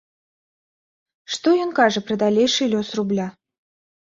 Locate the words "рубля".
3.03-3.27